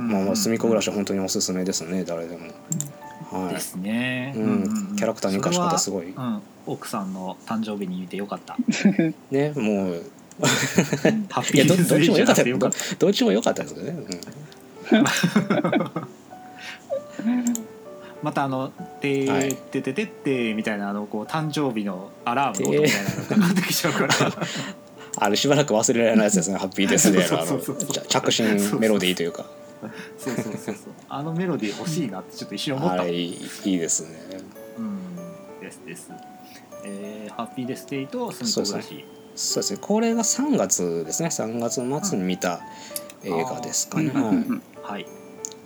[0.00, 2.48] まあ、まあ隅っこ暮らしは本当におすすめですね誰でも。
[3.30, 3.54] はい。
[3.54, 4.96] ですね、うん。
[4.96, 6.10] キャラクターの生かし方すごい。
[6.10, 8.56] うん、奥さんの誕生日に見てよかった。
[9.30, 10.02] ねもう。
[11.30, 12.42] ハッいやどっちも良かった。
[12.98, 13.98] どっちも良かったですけどね、
[18.22, 24.16] またあの「てはいーてててって」みたいなあのこう誕生日のアラームみたいなのがかかってきちゃうから。
[24.26, 24.32] うん、
[25.16, 26.56] あれしばらく忘れられないやつですね。
[26.56, 28.46] ハッピーデスデーの着信
[28.78, 29.42] メロディーというか。
[29.42, 29.69] そうそうそう
[30.18, 30.34] そう
[31.08, 33.02] あのメロディー欲しいなってちょっと一瞬思った。
[33.02, 34.08] あれいいいいですね。
[34.78, 35.16] うん
[35.60, 36.10] ですです。
[36.84, 39.78] えー、ハッピーデスデイとすみこ暮らしそうですね。
[39.80, 41.28] これが3月ですね。
[41.28, 42.60] 3月末に見た
[43.22, 45.06] 映画ですかね、うんうんはい。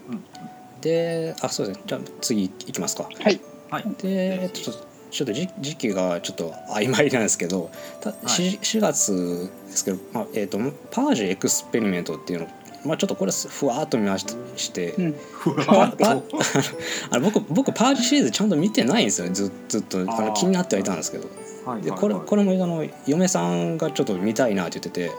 [0.08, 1.82] うんはいであそうですね。
[1.86, 3.04] じゃあ次いきますか。
[3.04, 3.40] はい。
[3.70, 3.84] はい。
[4.02, 10.58] でちょっとちょっと時時期がちょっと曖昧なんですけどた、し 4, 月ですけど、まあえー、と
[10.90, 12.48] パージュエクスペリメントっていうの
[12.84, 15.14] まあ、ちょっとこれふわーっと見ましたして、うん。
[15.32, 16.22] ふパわっパと？
[17.10, 21.28] あの僕僕パージュシリーズちゃんと見てないんですよずずっとあの気になってはいたんですけど。
[21.64, 25.12] はいでこれこれもあの嫁さんがちょっと見たいなって言ってて。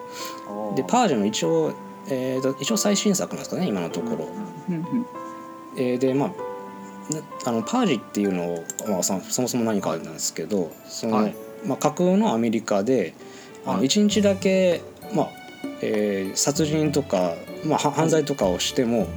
[0.76, 1.74] でパージュの一応、
[2.08, 4.28] えー、と一応最新作なんですかね今のところ。
[5.78, 6.30] えーでまあ
[7.14, 11.36] なあのパージっていうのを、まあ、そそもそも何かなんですけどその、はい。
[11.66, 13.14] まあ、架空のアメリカで
[13.66, 13.88] あのはい。
[13.88, 14.82] 1日だけ、
[15.14, 15.30] まあ
[15.82, 17.34] えー殺人とか、
[17.66, 19.08] まあ、は犯罪とかをしても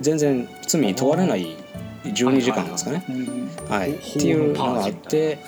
[0.00, 1.56] 全然罪に問われない
[2.04, 3.04] 12時間ですかね。
[3.08, 5.38] うんはい、っ法ていうのがあって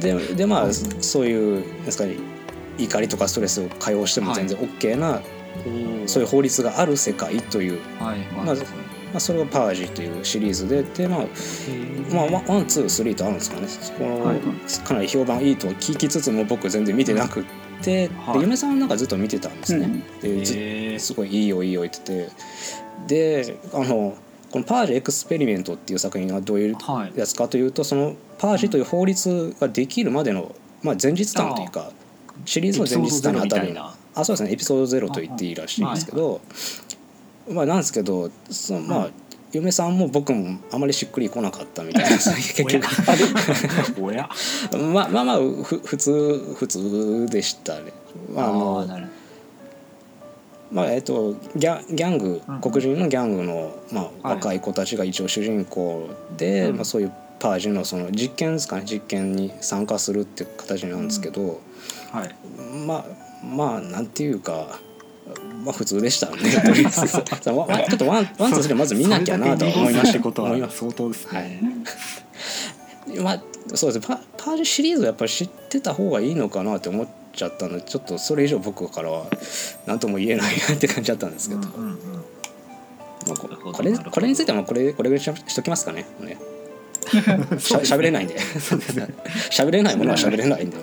[0.00, 2.14] でで まあそういうですかね
[2.78, 5.20] 怒りとかストレスを解放しても全然 OK な、
[6.06, 8.18] そういう法律がある世界という、はい。
[8.18, 8.64] はいまず
[9.12, 11.26] まあ、それが「パージ」というシリーズでで、まあ
[12.30, 13.66] まあ、 one two three とあるんですかね。
[13.98, 14.38] この、はい。
[14.84, 17.44] かなり評判いいと聞きつつも僕全然見てなくっ
[17.82, 18.38] て、はい。
[18.38, 20.02] で嫁さんはなんかずっと見てたんですね。
[20.22, 20.98] でずへー。
[20.98, 22.28] すごいいいよいいよ言ってて。
[23.06, 24.14] であの
[24.50, 31.90] この「パージ・エクスペリメント」っていう作品はどういうはいやつかというとそのパージという法律ができるまでの、まあ、前日談というか
[32.44, 33.94] シリーズの前日談のあたりな。
[34.14, 34.52] あそうですね。
[34.52, 36.40] エピソードゼロと言っていいらしいんですけど、
[37.50, 39.12] まあなんですけどそのまあ、はい
[39.52, 42.86] 嫁さんも僕もあまりしっくりこなかったみたいな 結局。
[44.92, 47.92] まあまあまあふ普通普通でしたね。
[48.32, 49.00] まあ、あの
[50.70, 52.60] まあえっと、ギャギャングうん。
[52.60, 54.36] 黒人のギャングの、まあ、はい。
[54.36, 56.76] 若い子たちが一応主人公で、うん。
[56.76, 58.84] まあ、そういうパージのその実験ですかね。
[58.86, 61.60] 実験に参加するっていう形なんですけど、
[62.12, 62.34] はい。
[62.86, 63.04] まあ
[63.44, 64.78] まあなんていうか。
[65.62, 66.38] まあ普通でしたね。
[66.38, 70.10] とりあえずちょっと one one two three まず見なきゃなとは思いました。
[70.10, 70.78] ってことは思います。
[70.78, 71.60] 相当ですね、
[73.22, 73.42] まあ
[73.74, 74.08] そうです。
[74.08, 79.26] ねパパージシリーズはやっぱり知ってた方がいいのかなって思っちゃったのでちょっとそれ以上僕からは
[79.86, 81.96] 何とも言えないなって感じだったんですけど、うんうんうん。
[82.16, 83.48] まあ、こ
[83.82, 86.06] れこれについてはまあこれこれぐらいししときますかね。
[86.20, 86.38] ね。
[87.58, 88.36] しゃしゃべれないんで。
[89.50, 90.76] しゃべれないものはしゃべれないんで。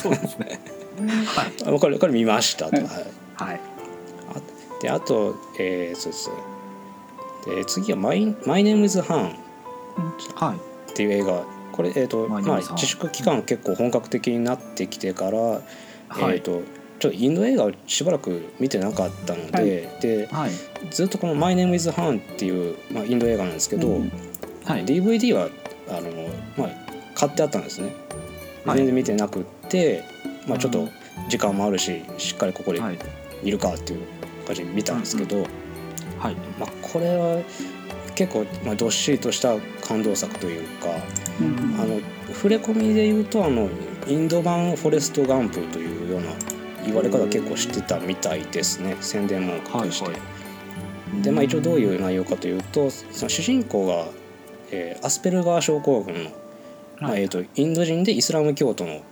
[0.00, 0.60] そうですね。
[1.26, 1.76] はい。
[1.76, 2.86] あこれこれ見ましたと、はい、
[3.44, 3.60] はい。
[4.34, 6.30] あであと、えーそうです。
[7.46, 9.36] で次はマイ「マイネームズ・ハン」
[10.36, 10.56] はい。
[10.92, 11.44] っていう映画。
[11.72, 15.62] これ、えーとまあ、自粛期間結構本格的になってきてから、はい。
[16.20, 16.62] えー、と
[16.98, 19.64] ちょっとインド映画をしばらく見てなかったので,、はい。
[20.02, 20.50] ではい。
[20.90, 24.12] ずっとこの「マイネームイズ・ハン」っていう、まあ、インド映画なんですけど、うん
[24.64, 25.48] はい、DVD は
[25.88, 26.10] あの、
[26.58, 26.70] まあ、
[27.14, 27.92] 買ってあったんですね。
[28.66, 28.76] はい。
[28.76, 30.04] 全然見てなくって、
[30.46, 30.90] まあ、ちょっとうん。
[31.28, 32.90] 時間もあるししっかりここでは
[33.42, 34.00] い見るかっていう
[34.46, 35.46] 感じで見たんですけど、
[36.18, 36.34] はい。
[36.58, 37.42] まあ、これは
[38.14, 40.88] 結構、まあ、どっしりとした感動作というか
[41.40, 42.00] うんあの
[42.34, 43.68] 触れ込みで言うとあの
[44.06, 46.32] インド版フォレスト・ガンプというような
[46.84, 48.96] 言われ方結構してたみたいですね。
[49.00, 50.04] 宣伝文句として。
[50.04, 50.20] はいは
[51.22, 54.06] でまあ一応どういう内容かというとその主人公が、
[54.70, 56.30] えーアスペルガー症候群の、
[57.00, 57.22] まあはい。
[57.22, 59.02] えー、とインド人でイスラム教徒の、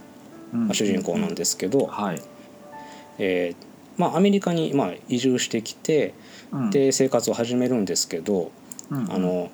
[0.53, 0.67] うん。
[0.69, 2.23] まあ、主人公なんですけど、はい、
[3.19, 3.68] えー
[3.99, 6.15] まあ、アメリカに、まあ、移住してきて
[6.53, 6.71] うん。
[6.71, 8.51] で生活を始めるんですけど、
[8.91, 9.51] うんあの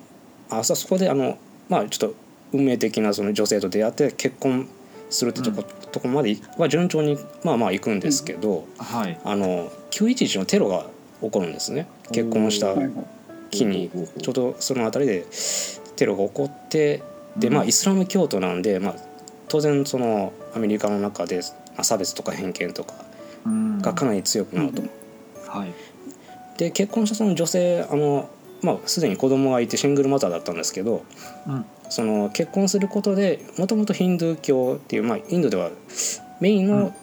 [0.49, 1.37] あそそこであの、
[1.69, 2.15] まあ、ちょっと
[2.53, 4.69] 運命的なその女性と出会って結婚
[5.09, 9.19] するってとこ,、とこまでは順調にまあまあ行くんですけど、はい。
[9.23, 10.85] あの911のテロが
[11.21, 11.87] 起こるんですね。
[12.11, 12.75] 結婚した
[13.51, 13.89] 日に。
[14.21, 15.25] ちょうどその辺りで
[15.95, 17.03] テロが起こって
[17.35, 17.53] でうん。
[17.55, 18.95] まあイスラム教徒なんで、まあ、
[19.49, 21.41] 当然そのアメリカの中で
[21.73, 23.04] まあ差別とか偏見とかうん
[23.81, 24.81] がかなり強くなると。
[25.47, 25.73] はい。
[26.57, 28.29] で結婚したその女性あの、
[28.61, 31.03] まあ、すでに子供がいてシングルマザーだったんですけど
[31.47, 31.65] うん。
[31.89, 35.69] その結婚することでもともとヒンドゥー教っていう、まあ、インドでは
[36.39, 36.93] メインうん。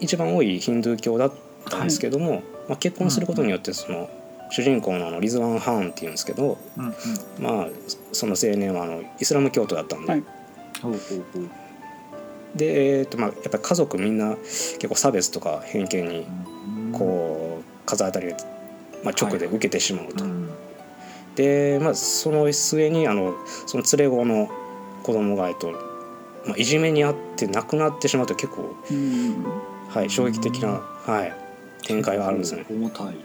[0.00, 1.32] 一番多いヒンドゥー教だっ
[1.68, 4.08] たんですけども、まあ、結婚することによってその
[4.50, 6.94] 主人公のあのリズワン・ハーンっていうんですけど、うんうん。
[7.38, 7.68] まあ、
[8.12, 10.24] その青年はあのイスラム教徒だったんで、はい
[12.54, 16.26] で、えーとまあ、やっぱり家族みんな結構差別とか偏見に
[16.86, 18.30] うんこう風当たりを、
[19.04, 20.24] まあ、直で受けてしまうと。
[20.24, 20.50] うん
[21.36, 23.32] で、まあ、その末にあの
[23.68, 24.50] その連れ子の
[25.04, 29.44] 子供がえっと、まあ、いじめにあって亡くなってしまうと結構、うん。
[29.88, 31.32] はい、衝撃的な、はい、
[31.86, 32.66] 展開があるんですね。
[32.68, 33.06] 重たい。
[33.06, 33.16] はい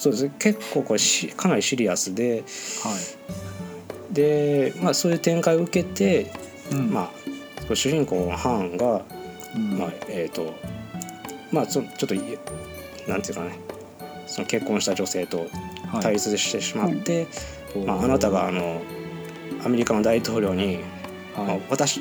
[0.00, 0.24] そうです。
[0.24, 2.42] ね結構これしかなりシリアスで。
[4.10, 6.32] で、まあ、そういう展開を受けて、
[6.72, 6.90] うん。
[6.90, 7.10] まあ、
[7.74, 9.02] 主人公のハーンが、
[9.54, 9.78] うん。
[9.78, 10.54] まあえっ、と
[11.52, 12.22] まあそちょっとい
[13.08, 13.58] なんていうかね
[14.26, 15.46] その結婚した女性と
[15.88, 16.02] はい。
[16.02, 17.26] 対立してしまって、
[17.74, 18.80] おーまあ、あなたがあの
[19.64, 20.78] アメリカの大統領に、
[21.36, 22.00] まあはい、私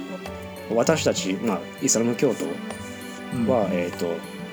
[0.75, 2.45] 私たち、まあ、イスラム教徒
[3.51, 4.07] は、えーと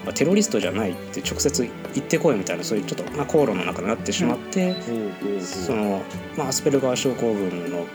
[0.04, 6.02] まあ、テロリストじゃないって直接言ってこいみたいなそういうちょっと、まあ、口論の中になってしまって、ほうほうほうその、
[6.36, 7.86] まあ、アスペルガー症候群の、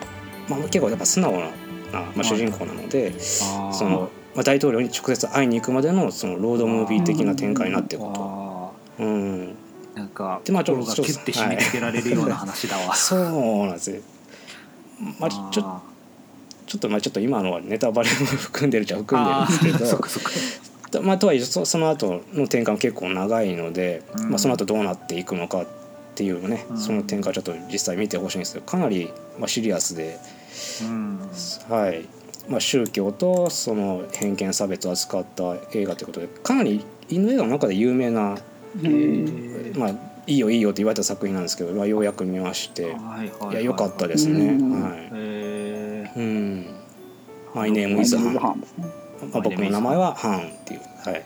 [0.48, 1.52] まあ、結構やっぱ素直な、あ
[2.00, 3.46] まあ、主人公なので、そ
[3.86, 8.74] のまあ、大統領に直接会いに行くまでのそのロードムービー的な展開になっていくと。
[8.98, 12.94] あうん、ーなんかでまあちょ心がキュッて締め付けられるような話だわ。
[12.96, 14.02] そうなんですよ。
[15.20, 15.82] まあ、ちょあ
[16.66, 19.72] ちょっとまあちょっと今のはネタバレも含んでるっちゃ含んでるんですけ
[20.92, 21.02] ど。
[21.04, 25.66] まあ、とはいえそその後の展開も結構長いので、うんまあ、その後どうなっていくのかっ
[26.16, 30.20] ていうね、うんその展開ちょっと実際見てほしいんですけどかなりまあシリアスで、
[30.82, 31.20] うん
[31.72, 32.06] はい
[32.50, 38.38] まあ、宗教とその偏見差別を扱った映画ということでかなりインド映画の中で有名な、
[38.84, 39.90] うんまあ、
[40.28, 44.48] いいよいいよって言われた作品なんですけど、まあ、ようやく見まして、はいや良かったですね。
[44.48, 46.66] うんはいえうん。
[47.54, 48.56] My name 水 is ハ Han。
[48.56, 48.86] ンですね。
[49.32, 50.80] まあ、僕の名前はハンっていう。
[50.80, 51.24] はい。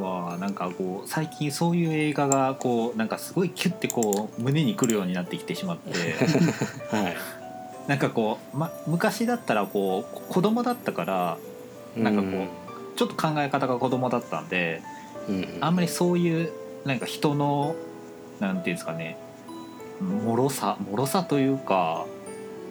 [0.00, 5.90] わあなんかこう最近そういう映画がこうなんかすごいキュッてこう胸にくるようになってきてしまって
[6.90, 7.16] はい。
[7.86, 11.38] なんかこう、ま、昔だったらこう子供だったから
[11.96, 14.82] なんかこうちょっと考え方が子供だったんで
[15.28, 15.58] うん、うん。
[15.60, 16.52] あんまりそういう
[16.84, 17.74] なんか人の
[18.40, 19.16] なんていうんですかね
[20.00, 22.06] 脆さ脆さというか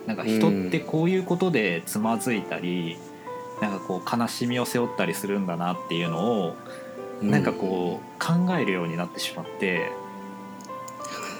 [0.05, 2.97] なんか人ってこういうことでつまずいたり、
[3.61, 6.55] なんかこう悲しみを背負ったりするんだなっていうのを、
[7.21, 9.91] なんかこう考えるようになってしまって。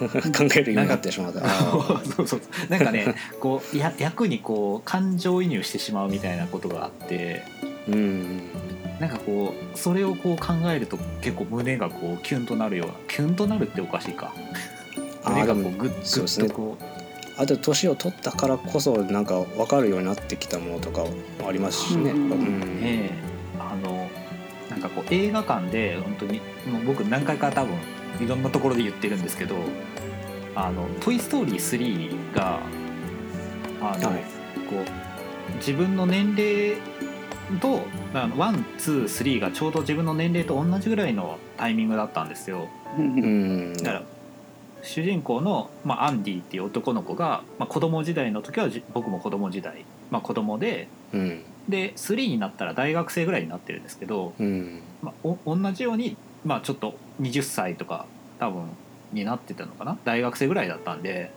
[0.00, 0.32] うん。
[0.32, 0.88] 考えるように。
[0.88, 1.40] なってしまった。
[1.44, 7.44] あそうそうなんかねこうや役にこう感情移入してしまうみたいなことがあって。
[7.88, 8.40] ーうん。
[9.00, 14.32] なんかこうそれをこう考えると結構胸がこうキュンとなるようなキュンとなるっておかしいか。
[15.24, 16.46] あ胸がこうグッグそうですね。
[16.46, 16.84] ッとこう
[17.36, 22.12] あと年を取ったからこそなんか分かるようになってきたものとかもありますしね。
[22.12, 22.30] うん。
[22.30, 22.80] うん。
[22.80, 23.10] ねえ。
[23.58, 24.08] あの
[24.70, 27.74] なんかこう映画館で本当にもう僕何回か多分
[28.20, 29.56] いろんなところで言ってるんですけど
[30.54, 32.60] 「あのトイ・ストーリー3が」
[33.80, 36.76] あの、はいこう自分の年齢
[37.60, 37.82] と
[38.36, 42.68] one two three がちょうど自分の年齢と同じぐらいのタイミングだったんですよ。
[43.76, 44.02] だから
[44.82, 51.42] 主人公の、まあ、アンディっていう男の子が、まあ、子供時代の時はじ僕も子供時代、まあ、子供でうん。
[51.68, 54.80] で3になったら大学生ぐらいになってるんですけど、うん。
[55.02, 58.06] まあ、お同じように、まあ、ちょっと20歳とか
[58.38, 58.64] 多分
[59.12, 59.96] になってたのかな？
[60.04, 61.30] 大学生ぐらいだったんで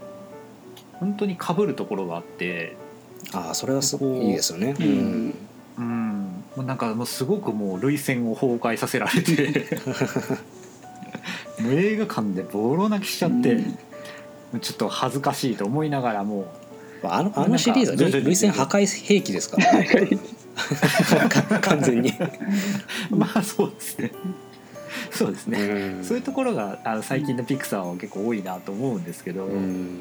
[0.93, 2.75] 本当にかぶるところがあって
[3.33, 4.75] ああそれはすごいいいですよね。
[4.79, 5.33] ううんん。
[5.77, 9.77] うんもうなんかもうすごくもう涙腺を崩壊させられて
[11.61, 13.77] もう映画館でボロ泣きしちゃって、うん
[14.61, 16.45] ちょっと恥ずかしいと思いながらも
[17.03, 20.09] あのあのシリーズは涙腺破壊兵器ですからね。
[21.61, 22.13] 完全に。
[23.11, 24.11] まあそうですね
[25.11, 26.03] そうですね、うん。
[26.03, 29.99] そういうところがあの最近のピクサーは結構多いなと思うんですけど、うん。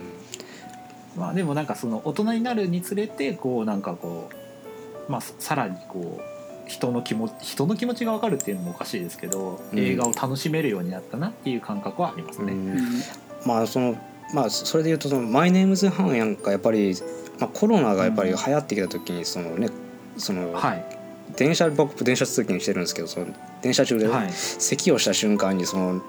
[1.16, 4.30] まあでもなんかその大人になるにつれてこうなんかこ
[5.08, 9.78] うまあさらにこう人の気持ち人の気持ちが分かるっていうのもおかしいですけど、うん。
[9.78, 12.52] 映画を楽しめるようになったなっていう感覚はありますね。
[12.52, 12.78] うん。
[13.46, 13.96] まあその
[14.34, 16.94] まあそれで言うとそのマイネームズハンやんかやっぱり、
[17.38, 19.68] まあ、コロナがやっぱり流行ってきた時にそのね
[20.16, 20.95] そのはい
[21.36, 23.26] 電車僕電車通勤してるんですけどその
[23.62, 24.32] 電車中ではい。
[24.32, 26.02] 咳をした瞬間にそのなん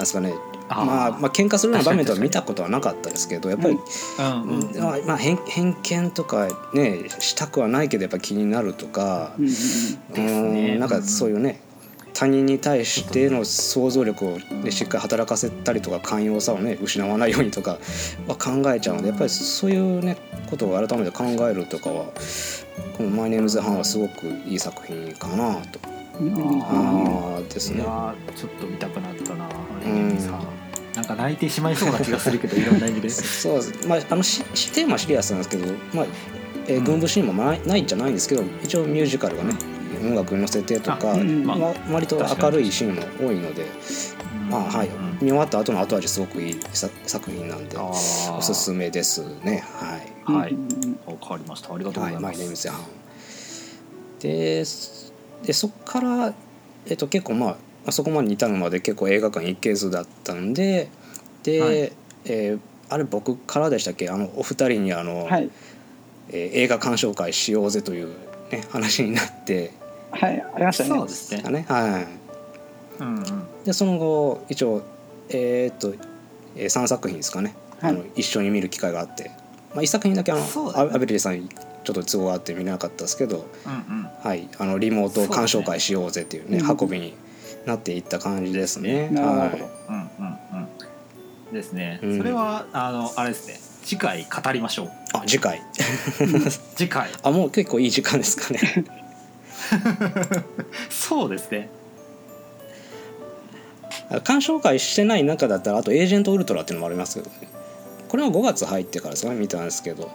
[0.00, 0.34] ですかね
[0.68, 3.80] まあまあ喧嘩するような場面とは見たことはなかったですけどやっぱり、ま
[4.18, 4.44] あ
[5.06, 10.76] まあ偏偏見とかねしたくはないけどやっぱ気になるとか、うんね。
[10.76, 11.60] んなんかそういうね
[12.18, 17.78] 他人に対しての想像力を、ね、しっかり働かせたりとか寛容さをね失わないようにとか
[18.26, 20.16] は考えちゃうのでやっぱりそういうね
[20.48, 22.06] ことを改めて考えるとかは
[22.96, 25.78] この「マイ・ネームズ・ハン」はすごくいい作品かなと。
[26.18, 27.84] うんあーですね。
[28.34, 29.46] ちょっと見たくなったな、
[29.84, 30.40] うんさ
[30.94, 33.10] なんか泣いてしまいそうな気がするけどいろんな意味で。
[33.10, 36.06] そうですまあ、あのししテーマはシリアスなんですけど、まあ
[36.66, 41.44] えーうん軍部シーンもないないんじゃないんですけど一応ミュージカルがね音楽に乗せてとか、あうん。
[41.44, 41.58] まあ、
[41.92, 43.66] 割と明るいシーンも多いので、
[44.50, 49.64] まあはい、うん見終わった後の後味すごくいいさ作品なんでおすすめですね。
[50.26, 50.38] はい。
[50.38, 50.52] はい。
[50.52, 51.74] うんうんわかりました。
[51.74, 52.38] ありがとうごはい、ざいます。
[52.38, 52.84] マイネームズハン。
[54.20, 54.64] で、
[55.44, 56.34] でそこから
[56.86, 57.56] えっと結構まあま
[57.86, 60.88] あそこまでに至るまで結構映画館行けずだったんで、
[61.42, 61.92] で、はい。
[62.26, 64.08] えーあれ僕からでしたっけ？
[64.10, 65.50] あのお二人にあの、はい。
[66.28, 68.14] えー映画鑑賞会しようぜという
[68.52, 69.72] ね話になって
[70.16, 73.02] はいありましたねそうですねはい。
[73.02, 73.24] うんうん。
[73.64, 74.82] でその後一応
[75.28, 75.94] えーっと、
[76.56, 79.30] えー、3作品ですかね、はいあの一緒に見る機会があって、
[79.74, 84.08] まあ、1作品だけあのねアアベレーさんにちょっと都合があって見れなかったですけど、うんうん。
[84.22, 87.14] はい、あのリモート鑑賞会しようぜっていうねね運びに
[87.66, 89.08] なっていった感じですね。
[89.10, 90.36] なるほどはいうんうん
[91.48, 91.54] うん。
[91.54, 92.00] ですね。
[92.02, 93.60] うんそれはあのあれですね。
[93.84, 94.90] 次回語りましょう。
[95.12, 95.62] あ次回
[96.74, 97.10] 次回。
[97.22, 98.84] あもう結構いい時間ですかね。
[100.90, 101.70] そうですね。
[104.24, 107.48] 鑑賞会してない中だったらあとエージェントウルトラっていうのもありますけどね。
[108.08, 110.10] これは5月入ってからですかね見たんですけど。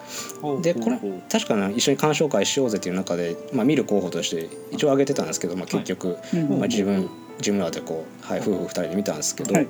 [0.61, 0.99] でこれ
[1.29, 9.67] 確かに一緒に鑑賞会しようぜっていう中で、まあ、見る候補として一応挙げてたんですけど、まあ、結局、うんまあ、自分自分らでこう、はい、夫婦2人で見たんですけど、はい。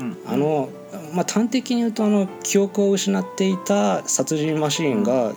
[0.00, 0.16] うん。
[0.26, 0.68] あの、
[1.14, 5.32] まあ、端的に言うとあの記憶を失っていた殺人マシーンが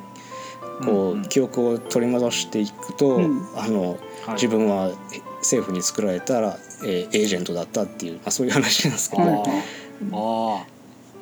[0.85, 3.41] こうんう記憶を取り戻していくと、うん。
[3.55, 3.91] あの
[4.25, 4.33] はい。
[4.33, 4.91] 自分は
[5.37, 9.47] 政府に作られたら、えーエージェントだったっていう、まあ、そういう話なんですけど、はいあー。
[10.11, 10.77] あー。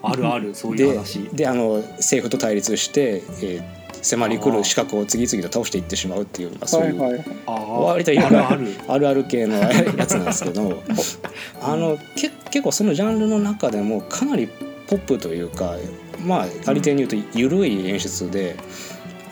[0.07, 1.23] あるあるそういうで話。
[1.33, 8.67] であの政府と対立して、えー迫り来る資格を次々と倒していってしまうっていう、まあ、そういう、はいはい割とあるある。
[8.87, 10.83] あるある系のやつなんですけど
[11.61, 14.47] あのけ結構そのジャンルの中でもかなり
[14.87, 15.75] ポップというか
[16.23, 18.55] まあありていに言うと緩い演出で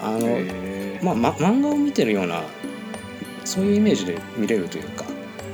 [0.03, 0.27] あの、
[1.03, 2.43] まあ、ま漫画を見てるような
[3.45, 5.05] そういうイメージで見れるというか、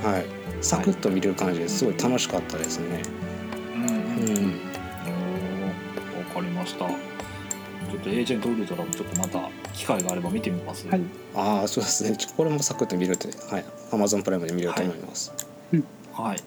[0.07, 0.25] はい、
[0.61, 3.01] サクッと見れる感じですごい楽しかったですね。
[3.75, 6.87] うんうんおーわかりました。
[6.87, 10.87] ちょっとエージェントウルトラもちょっとまた機会があれば見てみます。
[10.87, 11.01] はい。
[11.35, 12.15] ああそうですね。
[12.17, 13.65] ちょこれもサクッと見れるとはい。
[13.91, 15.31] Amazon プライムで見れると思います。
[16.13, 16.37] はい。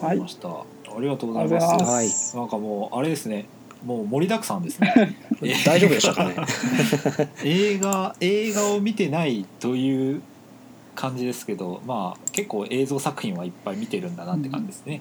[0.00, 0.08] わはい。
[0.08, 0.48] かりました。
[0.48, 0.64] あ
[1.00, 1.84] りがとうごあざいます。
[1.90, 2.08] はい。
[2.08, 3.46] すなんかもうあれですね
[3.84, 5.16] もう盛りだくさんですね。
[5.66, 6.34] 大丈夫でしたかね？
[7.44, 10.22] 映画映画を見てないという
[10.94, 15.00] 感じですけどまあ結構映像作品はいっぱい見てるんだなって感じですね、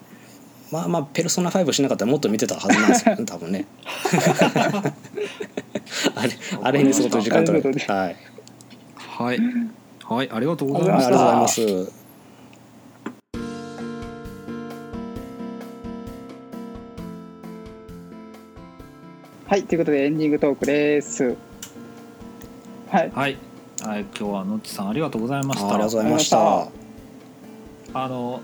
[0.72, 3.66] まあまあペルソナ5しなかったらもっと見てたはずなんですよね 多分ね。
[6.16, 6.32] あれ
[6.64, 8.16] あれに相当時間取れてはい。
[8.98, 9.40] はい。
[10.04, 11.08] はいありがとうごあざいました。
[11.08, 12.01] ありがとうございます
[19.52, 21.36] はいということでエンディングトークです。
[22.90, 23.12] はい。
[23.14, 23.38] はい、
[23.84, 25.66] はい、今日はのっちさんありがとうございました。
[25.66, 26.70] あありがとうございました。
[27.94, 28.40] あの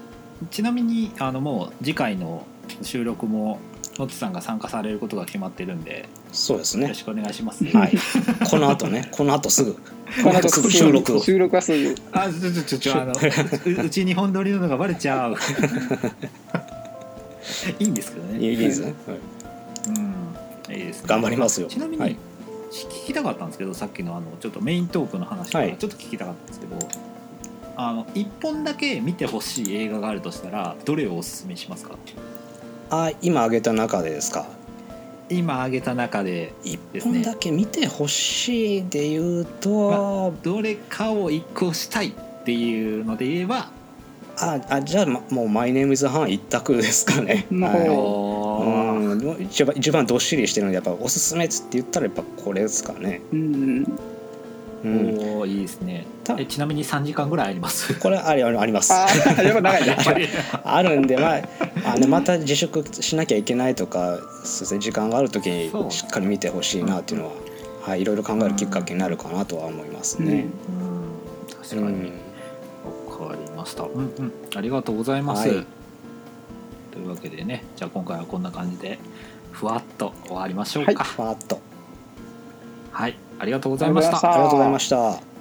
[0.51, 2.45] ちなみにあのもう次回の
[2.81, 3.59] 収録も
[3.97, 6.83] のっちさんが参加されることが決まってるんでそうですね。
[6.83, 7.97] よろしくお願いします、はい。
[8.49, 9.75] この後ね この後すぐ。
[9.75, 9.79] こ
[10.25, 11.23] の後すぐ収録を。
[11.23, 11.95] 収録はすぐ。
[12.11, 15.37] あちょちょちょちょあの ううち日本撮りなのがバレちゃう。
[17.79, 18.39] いいんですけどね。
[18.45, 19.17] いいですね、はい。
[19.87, 20.26] うん
[20.73, 21.07] いいですね。
[21.07, 21.67] 頑張りますよ。
[21.67, 22.17] ちなみに、はい。
[22.71, 25.77] 聞きたかったんですけどさっきのあのちょっとメイントークの話からはい。
[25.77, 26.77] ちょっと聞きたかったんですけど、
[27.77, 31.95] あの一本だけ見てほしい映画があるとしたらどれをおすすめしますか？
[32.89, 34.45] あ今挙げた中でですか？
[35.29, 36.99] 今挙げた中で一ね。
[37.01, 43.69] 本だけ見てほしいで言うと、どれかを一個したいっていうので言えば
[44.39, 47.45] ああじゃあ、まもう「マイネームズハン一択ですかね。
[47.51, 47.87] のはい
[48.59, 49.41] うん。
[49.41, 53.21] 一番一番どっしりしてるのでやっぱおすすめっつって言ったらやっぱこれですかね。
[53.31, 53.85] うん
[54.83, 54.93] うん、
[55.39, 56.05] おーいいですね。
[56.23, 57.99] たえちなみに3時間ぐらいあります？
[57.99, 58.93] これありありあります。
[58.93, 59.87] ああやっぱ長いね。
[59.87, 60.27] やっぱり
[60.63, 61.41] あるんでまあ
[61.95, 67.31] あのまた自粛しなきゃいけないとかそうですね時間がある時にしっかり見てほしいなっていうのは、
[67.81, 70.45] はい、いろいろ考えるきっかけになるかなとは思いますね。
[70.69, 71.55] うん。
[71.59, 72.11] 確かに、うん。
[73.21, 73.83] わかりました。
[73.83, 75.49] うんうん、ありがとうございます。
[75.49, 75.65] はい
[76.97, 78.97] というわけでね、じゃあ今回はこんな感じで
[79.51, 80.91] ふわっと終わりましょうか。
[80.91, 81.61] はいはい、ファーッと
[83.39, 83.89] ありがとうござい。
[83.89, 85.36] ありがとうございましたありがとうございました。